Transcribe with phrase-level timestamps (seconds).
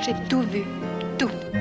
[0.00, 0.64] J'ai tout vu,
[1.16, 1.51] tout.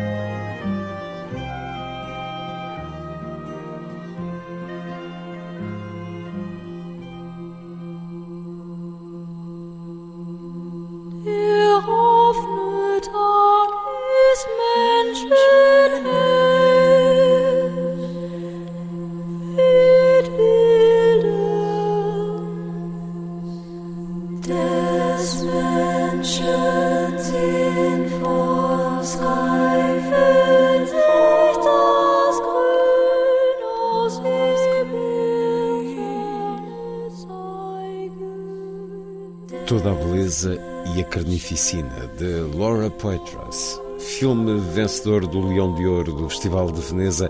[41.02, 47.30] A carnificina de Laura Poitras, filme vencedor do Leão de Ouro do Festival de Veneza,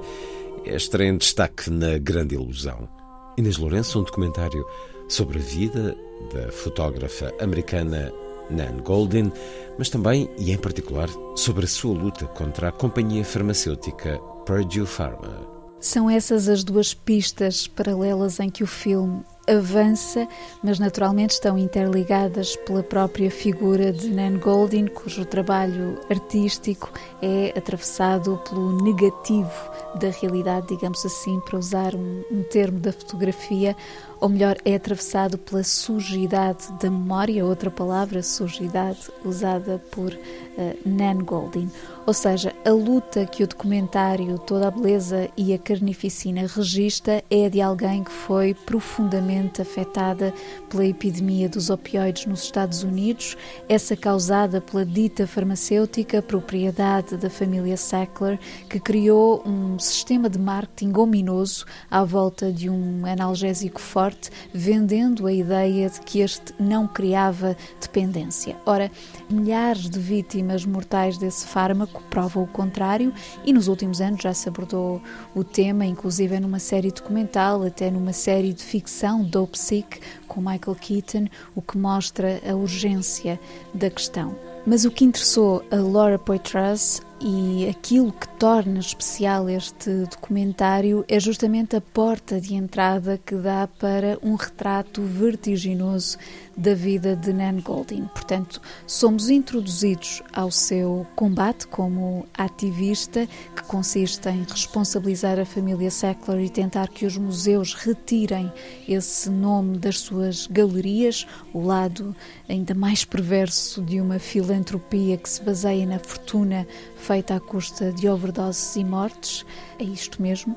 [0.66, 2.90] é estreia em destaque na Grande Ilusão.
[3.38, 4.66] Inês Lourenço, um documentário
[5.08, 5.96] sobre a vida
[6.34, 8.12] da fotógrafa americana
[8.50, 9.32] Nan Goldin,
[9.78, 15.48] mas também, e em particular, sobre a sua luta contra a companhia farmacêutica Purdue Pharma.
[15.80, 20.28] São essas as duas pistas paralelas em que o filme avança,
[20.64, 26.90] mas naturalmente estão interligadas pela própria figura de Nan Goldin, cujo trabalho artístico
[27.22, 29.52] é atravessado pelo negativo
[29.96, 33.76] da realidade, digamos assim, para usar um, um termo da fotografia,
[34.22, 41.24] ou melhor, é atravessado pela sujidade da memória, outra palavra, sujidade, usada por uh, Nan
[41.26, 41.68] Goldin.
[42.06, 47.46] Ou seja, a luta que o documentário Toda a Beleza e a Carnificina registra é
[47.46, 50.34] a de alguém que foi profundamente afetada
[50.70, 53.38] pela epidemia dos opioides nos Estados Unidos,
[53.70, 60.94] essa causada pela dita farmacêutica propriedade da família Sackler, que criou um sistema de marketing
[60.98, 64.11] ominoso à volta de um analgésico forte,
[64.54, 68.56] vendendo a ideia de que este não criava dependência.
[68.66, 68.92] Ora,
[69.30, 73.14] milhares de vítimas mortais desse fármaco provam o contrário
[73.46, 75.02] e nos últimos anos já se abordou
[75.36, 80.78] o tema, inclusive numa série documental, até numa série de ficção, Dope Sick, com Michael
[80.80, 83.40] Keaton, o que mostra a urgência
[83.74, 84.36] da questão.
[84.66, 91.20] Mas o que interessou a Laura Poitras e aquilo que torna especial este documentário é
[91.20, 96.18] justamente a porta de entrada que dá para um retrato vertiginoso
[96.56, 98.06] da vida de Nan Goldin.
[98.14, 106.42] Portanto, somos introduzidos ao seu combate como ativista, que consiste em responsabilizar a família Sackler
[106.42, 108.52] e tentar que os museus retirem
[108.88, 112.16] esse nome das suas galerias, o lado
[112.48, 118.08] ainda mais perverso de uma filantropia que se baseia na fortuna feita à custa de
[118.08, 119.46] overdoses e mortes.
[119.80, 120.56] É isto mesmo.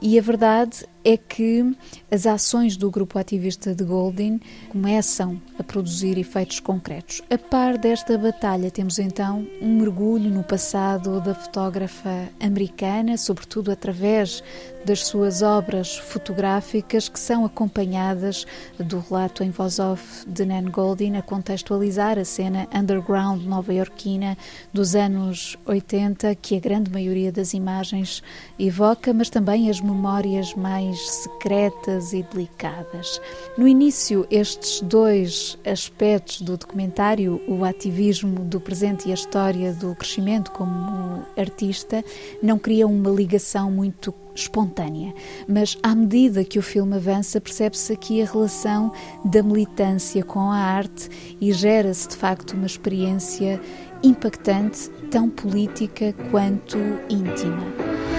[0.00, 1.76] E a verdade é que
[2.10, 7.22] as ações do grupo ativista de Goldin começam a produzir efeitos concretos.
[7.30, 14.42] A par desta batalha, temos então um mergulho no passado da fotógrafa americana, sobretudo através
[14.84, 18.46] das suas obras fotográficas que são acompanhadas
[18.78, 24.36] do relato em voz off de Nan Goldin a contextualizar a cena underground nova-iorquina
[24.72, 28.22] dos anos 80, que a grande maioria das imagens
[28.58, 33.20] evoca, mas também as memórias mais secretas e delicadas.
[33.56, 39.94] No início, estes dois aspectos do documentário, o ativismo do presente e a história do
[39.94, 42.04] crescimento como artista,
[42.42, 45.14] não criam uma ligação muito espontânea,
[45.46, 48.92] mas à medida que o filme avança, percebe-se aqui a relação
[49.24, 53.60] da militância com a arte e gera-se de facto uma experiência
[54.02, 56.78] impactante, tão política quanto
[57.08, 58.11] íntima.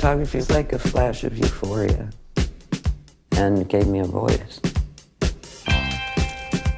[0.00, 2.08] Photography is like a flash of euphoria
[3.32, 4.58] and gave me a voice.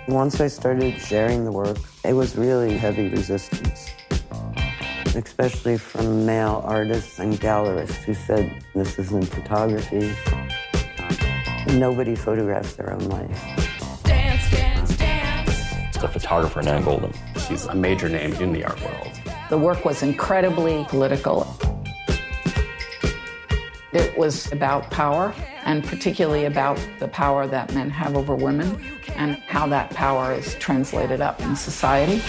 [0.09, 3.91] Once I started sharing the work, it was really heavy resistance,
[5.15, 10.13] especially from male artists and gallerists who said, This isn't photography.
[11.79, 14.03] Nobody photographs their own life.
[14.03, 15.97] Dance, dance, dance.
[15.97, 17.17] The photographer Nan Goldin.
[17.47, 19.13] She's a major name in the art world.
[19.49, 21.47] The work was incredibly political.
[23.93, 25.35] It was about power,
[25.65, 28.83] and particularly about the power that men have over women
[29.17, 32.23] and how that power is translated up in society.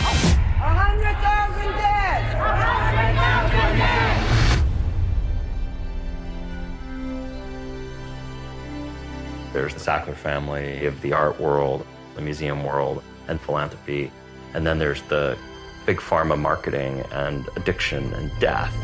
[9.53, 11.85] There's the Sackler family of the art world,
[12.15, 14.11] the museum world, and philanthropy.
[14.53, 15.37] And then there's the
[15.85, 18.75] big pharma marketing and addiction and death.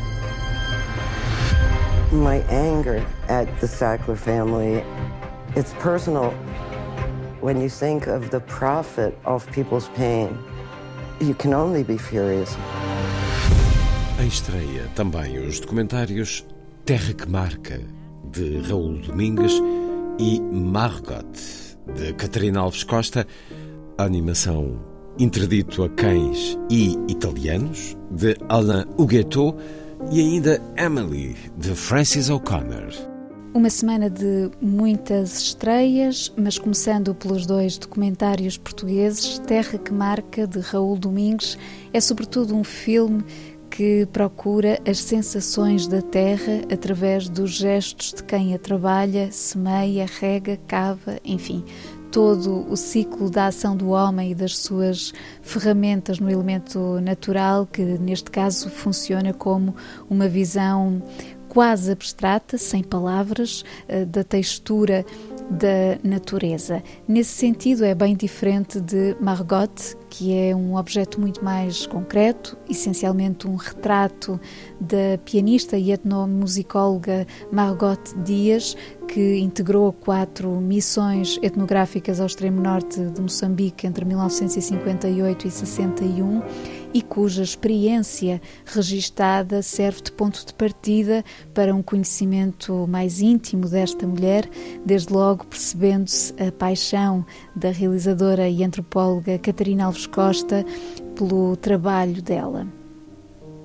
[2.12, 4.84] My anger at the Sackler family,
[5.56, 6.32] it's personal.
[7.40, 10.36] When you think of the profit of people's pain,
[11.22, 12.58] you can only be furious.
[14.20, 16.44] Em estreia também os documentários
[16.84, 17.80] Terra que Marca,
[18.32, 19.54] de Raul Domingues,
[20.18, 21.32] e Margot,
[21.94, 23.28] de Catarina Alves Costa,
[24.00, 24.80] a animação
[25.20, 29.56] Interdito a Cães e Italianos, de Alain Huguetto,
[30.12, 32.94] e ainda Emily, de Francis O'Connor.
[33.54, 40.60] Uma semana de muitas estreias, mas começando pelos dois documentários portugueses, Terra que Marca, de
[40.60, 41.57] Raul Domingues,
[41.92, 43.24] é sobretudo um filme
[43.80, 50.60] que procura as sensações da terra através dos gestos de quem a trabalha, semeia, rega,
[50.68, 51.64] cava, enfim,
[52.12, 57.81] todo o ciclo da ação do homem e das suas ferramentas no elemento natural, que
[57.81, 59.74] neste caso funciona como
[60.10, 61.02] uma visão
[61.48, 65.06] quase abstrata, sem palavras, eh, da textura
[65.50, 66.84] da natureza.
[67.07, 73.48] Nesse sentido, é bem diferente de Margot, que é um objeto muito mais concreto, essencialmente
[73.48, 74.40] um retrato
[74.80, 78.75] da pianista e etnomusicóloga Margot Dias,
[79.12, 86.42] que integrou quatro missões etnográficas ao extremo norte de Moçambique entre 1958 e 61
[86.94, 91.24] e cuja experiência registada serve de ponto de partida
[91.56, 94.48] para um conhecimento mais íntimo desta mulher,
[94.86, 97.26] desde logo percebendo-se a paixão
[97.56, 100.64] da realizadora e antropóloga Catarina Alves Costa
[101.16, 102.79] pelo trabalho dela.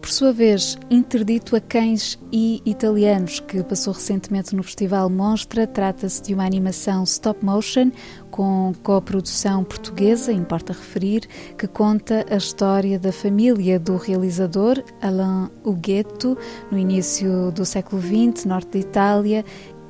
[0.05, 6.23] Por sua vez, interdito a cães e italianos, que passou recentemente no Festival Monstra, trata-se
[6.23, 7.91] de uma animação stop motion
[8.31, 11.23] com coprodução portuguesa, importa referir,
[11.57, 16.37] que conta a história da família do realizador Alain Huguetto
[16.71, 19.43] no início do século XX, norte de Itália,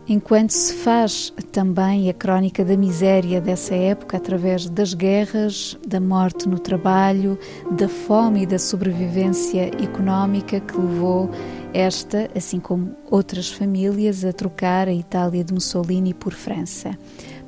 [0.08, 6.48] enquanto se faz também a crónica da miséria dessa época através das guerras, da morte
[6.48, 7.38] no trabalho,
[7.70, 11.30] da fome e da sobrevivência económica que levou
[11.72, 16.96] esta, assim como outras famílias, a trocar a Itália de Mussolini por França.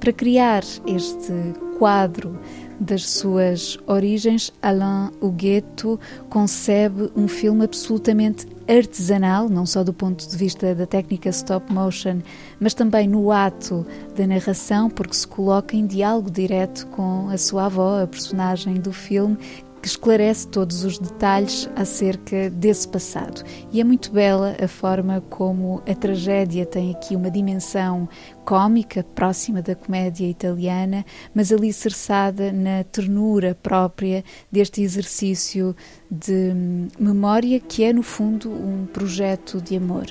[0.00, 1.32] Para criar este
[1.78, 2.38] quadro
[2.78, 10.36] das suas origens, Alain Huguetto concebe um filme absolutamente artesanal, não só do ponto de
[10.36, 12.20] vista da técnica stop motion,
[12.60, 13.86] mas também no ato
[14.16, 18.92] da narração, porque se coloca em diálogo direto com a sua avó, a personagem do
[18.92, 19.38] filme,
[19.86, 23.44] que esclarece todos os detalhes acerca desse passado.
[23.70, 28.08] E é muito bela a forma como a tragédia tem aqui uma dimensão
[28.44, 35.74] cômica, próxima da comédia italiana, mas ali alicerçada na ternura própria deste exercício
[36.10, 36.52] de
[36.98, 40.06] memória que é, no fundo, um projeto de amor.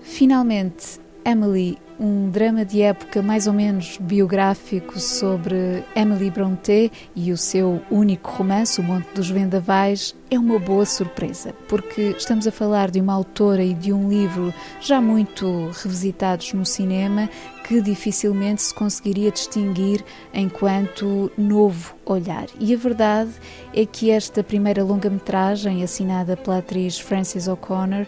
[0.00, 7.36] Finalmente, Emily um drama de época mais ou menos biográfico sobre Emily Brontë e o
[7.36, 12.90] seu único romance, O Monte dos Vendavais, é uma boa surpresa, porque estamos a falar
[12.90, 17.28] de uma autora e de um livro já muito revisitados no cinema
[17.64, 22.46] que dificilmente se conseguiria distinguir enquanto novo olhar.
[22.60, 23.30] E a verdade
[23.74, 28.06] é que esta primeira longa-metragem, assinada pela atriz Frances O'Connor,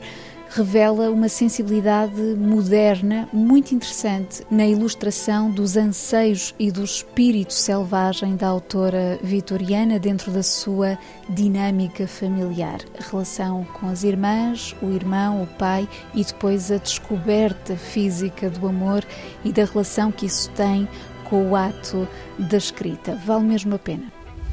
[0.51, 8.49] revela uma sensibilidade moderna muito interessante na ilustração dos anseios e do espírito selvagem da
[8.49, 12.81] autora vitoriana dentro da sua dinâmica familiar.
[12.99, 18.67] A relação com as irmãs, o irmão, o pai e depois a descoberta física do
[18.67, 19.05] amor
[19.45, 20.89] e da relação que isso tem
[21.25, 23.15] com o ato da escrita.
[23.27, 24.11] Vale mesmo a pena.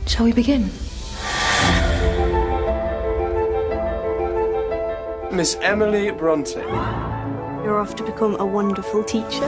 [0.08, 0.70] Shall we begin?
[5.36, 6.62] Miss Emily Bronte.
[6.62, 9.48] You're off to become a wonderful teacher.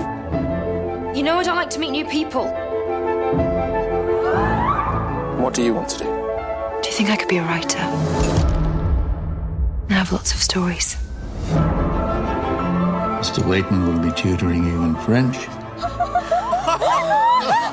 [1.16, 2.46] You know I don't like to meet new people.
[5.42, 6.04] What do you want to do?
[6.04, 7.80] Do you think I could be a writer?
[9.90, 10.98] I have lots of stories.
[13.22, 13.48] Mr.
[13.48, 15.38] Layton will be tutoring you in French.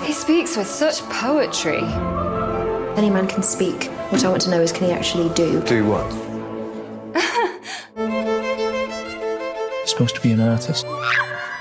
[0.06, 1.82] he speaks with such poetry.
[2.96, 3.90] Any man can speak.
[4.10, 5.60] What I want to know is can he actually do?
[5.62, 6.33] Do what?
[9.94, 10.84] Supposed to be an artist.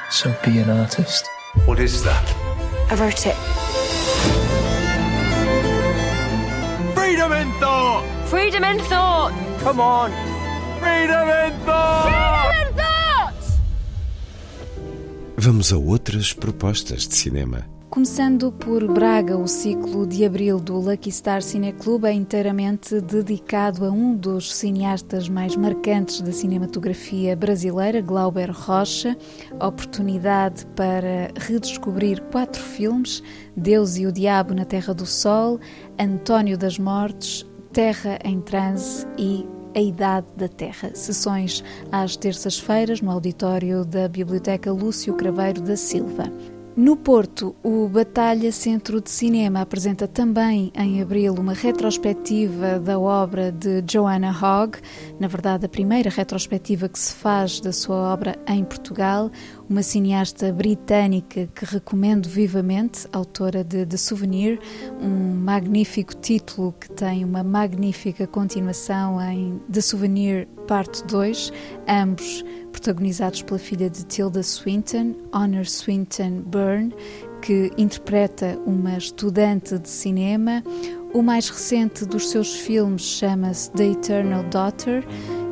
[0.10, 1.30] So be an artist.
[1.66, 2.26] What is that?
[2.90, 3.36] I wrote it.
[6.96, 8.04] Freedom in thought!
[8.26, 9.34] Freedom in thought!
[9.60, 10.10] Come on!
[10.80, 12.06] Freedom in thought!
[12.10, 13.34] Freedom in thought!
[15.38, 17.68] Vamos a outras propostas de cinema.
[17.94, 23.86] Começando por Braga, o ciclo de abril do Lucky Star Cine Club é inteiramente dedicado
[23.86, 29.16] a um dos cineastas mais marcantes da cinematografia brasileira, Glauber Rocha.
[29.62, 33.22] Oportunidade para redescobrir quatro filmes:
[33.56, 35.60] Deus e o Diabo na Terra do Sol,
[36.00, 39.46] António das Mortes, Terra em Transe e
[39.76, 40.90] a Idade da Terra.
[40.96, 46.24] Sessões às terças-feiras no auditório da Biblioteca Lúcio Craveiro da Silva.
[46.76, 53.52] No Porto, o Batalha Centro de Cinema apresenta também em abril uma retrospectiva da obra
[53.52, 54.80] de Joanna Hogg,
[55.20, 59.30] na verdade, a primeira retrospectiva que se faz da sua obra em Portugal,
[59.70, 64.60] uma cineasta britânica que recomendo vivamente, autora de The Souvenir,
[65.00, 71.54] um magnífico título que tem uma magnífica continuação em The Souvenir Parte 2,
[71.88, 76.94] ambos protagonizados pela filha de Tilda Swinton, Honor Swinton Byrne,
[77.42, 80.64] que interpreta uma estudante de cinema.
[81.14, 85.06] O mais recente dos seus filmes chama-se The Eternal Daughter.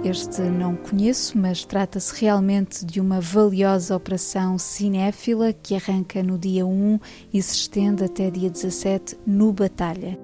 [0.04, 6.66] Este não conheço, mas trata-se realmente de uma valiosa operação cinéfila que arranca no dia
[6.66, 7.00] 1
[7.32, 10.18] e se estende até dia 17 no Batalha.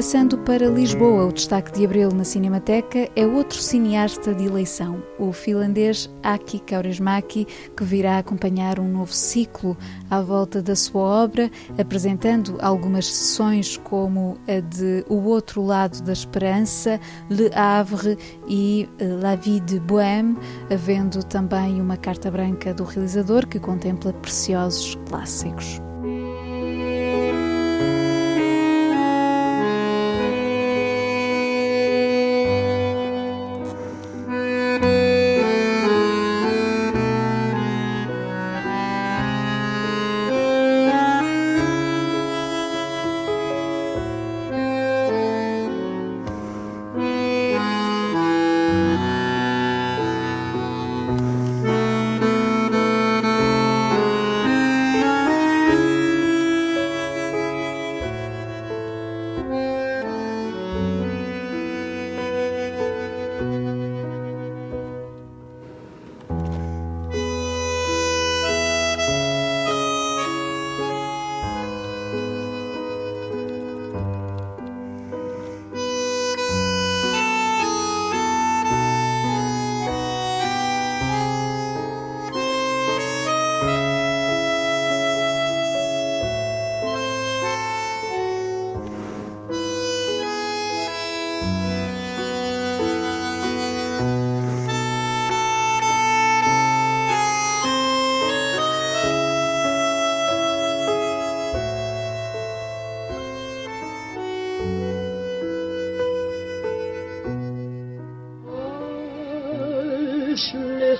[0.00, 5.30] Passando para Lisboa, o destaque de abril na Cinemateca é outro cineasta de eleição, o
[5.30, 9.76] finlandês Aki Kaurismäki, que virá acompanhar um novo ciclo
[10.08, 16.14] à volta da sua obra, apresentando algumas sessões como a de O Outro Lado da
[16.14, 18.16] Esperança, Le Havre
[18.48, 18.88] e
[19.20, 20.34] La Vie de Bohème,
[20.72, 25.89] havendo também uma carta branca do realizador que contempla preciosos clássicos.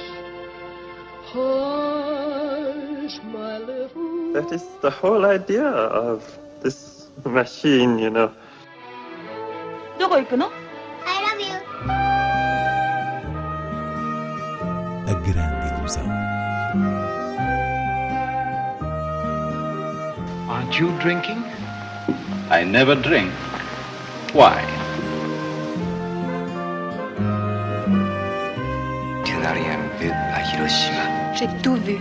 [1.31, 6.25] Hush, my little That is the whole idea of
[6.63, 8.33] this machine, you know.
[10.01, 10.51] どこ行くの
[11.07, 11.55] I love you.
[15.07, 16.03] A grande ilusão.
[20.49, 21.45] Aren't you drinking?
[22.51, 23.31] I never drink.
[24.33, 24.80] Why?
[31.34, 31.98] J'ai tout vu.